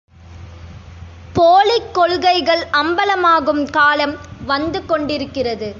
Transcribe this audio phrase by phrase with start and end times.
[1.33, 4.15] Folic கொள்கைகள் அம்பலமாகும் காலம்
[4.47, 5.69] வந்துகொண் டிருக்கிறது.